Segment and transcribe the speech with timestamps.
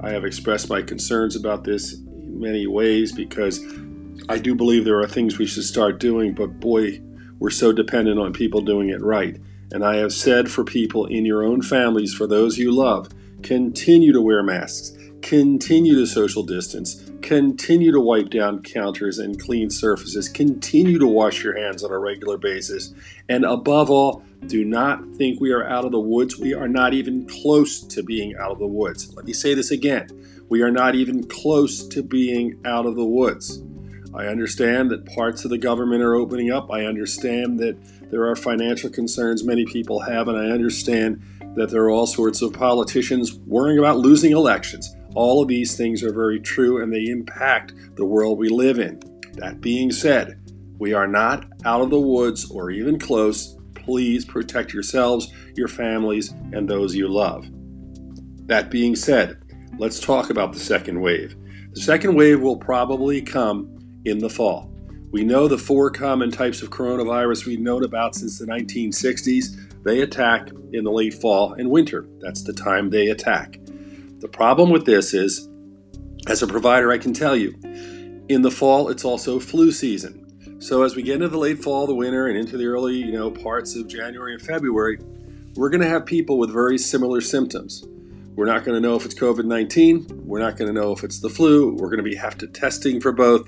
[0.00, 3.60] I have expressed my concerns about this in many ways because
[4.30, 7.02] I do believe there are things we should start doing, but boy,
[7.38, 9.38] we're so dependent on people doing it right.
[9.70, 13.10] And I have said for people in your own families, for those you love,
[13.42, 14.95] continue to wear masks,
[15.26, 21.42] continue to social distance, continue to wipe down counters and clean surfaces, continue to wash
[21.42, 22.94] your hands on a regular basis,
[23.28, 26.38] and above all, do not think we are out of the woods.
[26.38, 29.12] We are not even close to being out of the woods.
[29.16, 30.08] Let me say this again.
[30.48, 33.64] We are not even close to being out of the woods.
[34.14, 36.70] I understand that parts of the government are opening up.
[36.70, 37.76] I understand that
[38.12, 41.20] there are financial concerns many people have, and I understand
[41.56, 44.94] that there are all sorts of politicians worrying about losing elections.
[45.16, 49.00] All of these things are very true and they impact the world we live in.
[49.32, 50.38] That being said,
[50.78, 53.56] we are not out of the woods or even close.
[53.74, 57.46] Please protect yourselves, your families, and those you love.
[58.46, 59.38] That being said,
[59.78, 61.34] let's talk about the second wave.
[61.72, 64.70] The second wave will probably come in the fall.
[65.12, 69.82] We know the four common types of coronavirus we've known about since the 1960s.
[69.82, 72.06] They attack in the late fall and winter.
[72.20, 73.58] That's the time they attack.
[74.18, 75.46] The problem with this is,
[76.26, 77.54] as a provider, I can tell you,
[78.28, 80.58] in the fall, it's also flu season.
[80.58, 83.12] So as we get into the late fall, the winter, and into the early, you
[83.12, 84.98] know, parts of January and February,
[85.54, 87.84] we're going to have people with very similar symptoms.
[88.34, 90.24] We're not going to know if it's COVID-19.
[90.24, 91.74] We're not going to know if it's the flu.
[91.74, 93.46] We're going to be have to testing for both.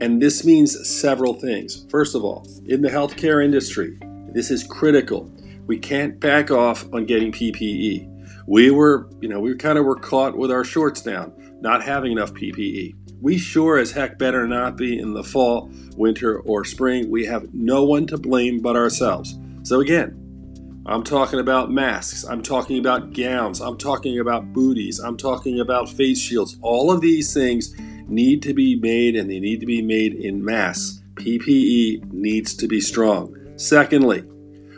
[0.00, 1.86] And this means several things.
[1.90, 3.98] First of all, in the healthcare industry,
[4.32, 5.30] this is critical.
[5.66, 8.15] We can't back off on getting PPE
[8.46, 12.12] we were, you know, we kind of were caught with our shorts down, not having
[12.12, 12.94] enough PPE.
[13.20, 17.10] We sure as heck better not be in the fall, winter, or spring.
[17.10, 19.36] We have no one to blame but ourselves.
[19.62, 20.22] So, again,
[20.86, 22.24] I'm talking about masks.
[22.24, 23.60] I'm talking about gowns.
[23.60, 25.00] I'm talking about booties.
[25.00, 26.56] I'm talking about face shields.
[26.62, 27.74] All of these things
[28.06, 31.02] need to be made and they need to be made in mass.
[31.14, 33.34] PPE needs to be strong.
[33.56, 34.22] Secondly,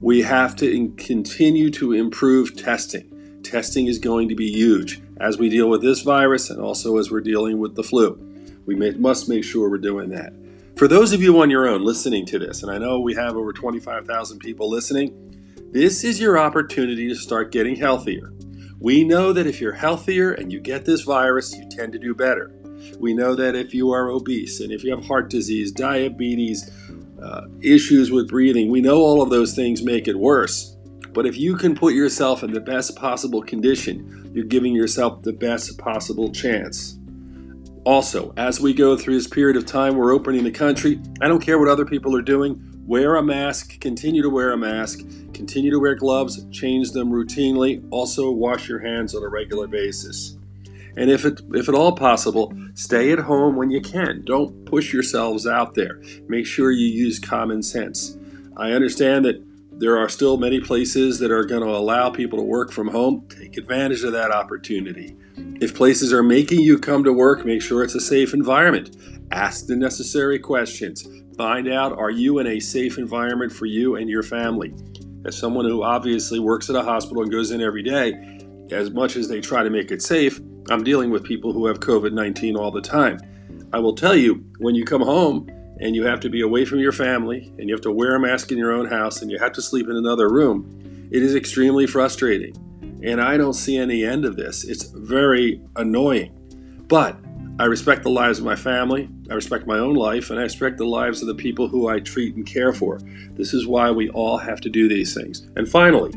[0.00, 3.09] we have to continue to improve testing
[3.50, 7.10] testing is going to be huge as we deal with this virus and also as
[7.10, 8.18] we're dealing with the flu.
[8.66, 10.32] We may, must make sure we're doing that.
[10.76, 13.36] For those of you on your own listening to this, and I know we have
[13.36, 18.32] over 25,000 people listening, this is your opportunity to start getting healthier.
[18.78, 22.14] We know that if you're healthier and you get this virus, you tend to do
[22.14, 22.52] better.
[22.98, 26.70] We know that if you are obese and if you have heart disease, diabetes,
[27.22, 30.69] uh, issues with breathing, we know all of those things make it worse.
[31.12, 35.32] But if you can put yourself in the best possible condition, you're giving yourself the
[35.32, 36.98] best possible chance.
[37.84, 41.00] Also, as we go through this period of time, we're opening the country.
[41.20, 42.62] I don't care what other people are doing.
[42.86, 45.00] Wear a mask, continue to wear a mask,
[45.32, 47.86] continue to wear gloves, change them routinely.
[47.90, 50.36] Also, wash your hands on a regular basis.
[50.96, 54.24] And if it if at all possible, stay at home when you can.
[54.24, 56.02] Don't push yourselves out there.
[56.28, 58.18] Make sure you use common sense.
[58.56, 59.42] I understand that
[59.80, 63.26] there are still many places that are going to allow people to work from home.
[63.30, 65.16] Take advantage of that opportunity.
[65.58, 68.94] If places are making you come to work, make sure it's a safe environment.
[69.32, 71.08] Ask the necessary questions.
[71.38, 74.74] Find out are you in a safe environment for you and your family?
[75.24, 78.38] As someone who obviously works at a hospital and goes in every day,
[78.70, 80.38] as much as they try to make it safe,
[80.68, 83.18] I'm dealing with people who have COVID 19 all the time.
[83.72, 86.78] I will tell you, when you come home, and you have to be away from
[86.78, 89.38] your family and you have to wear a mask in your own house and you
[89.38, 92.54] have to sleep in another room, it is extremely frustrating.
[93.02, 94.62] And I don't see any end of this.
[94.64, 96.36] It's very annoying.
[96.86, 97.16] But
[97.58, 100.78] I respect the lives of my family, I respect my own life, and I respect
[100.78, 102.98] the lives of the people who I treat and care for.
[103.32, 105.46] This is why we all have to do these things.
[105.56, 106.12] And finally,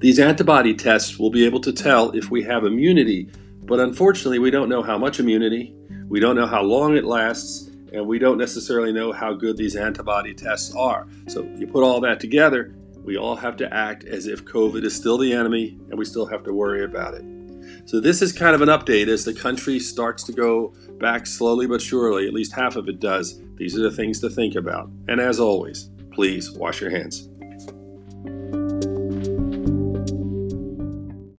[0.00, 3.30] these antibody tests will be able to tell if we have immunity,
[3.62, 5.74] but unfortunately, we don't know how much immunity,
[6.08, 9.76] we don't know how long it lasts, and we don't necessarily know how good these
[9.76, 11.06] antibody tests are.
[11.26, 12.74] So you put all that together,
[13.04, 16.26] we all have to act as if COVID is still the enemy and we still
[16.26, 17.24] have to worry about it.
[17.86, 21.66] So this is kind of an update as the country starts to go back slowly
[21.66, 23.40] but surely, at least half of it does.
[23.56, 24.90] These are the things to think about.
[25.08, 27.28] And as always, please wash your hands.